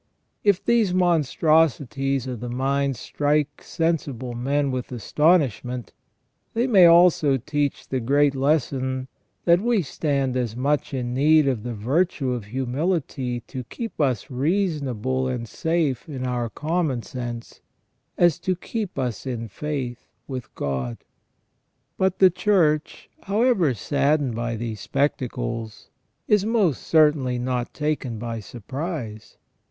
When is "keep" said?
13.65-14.01, 18.55-18.97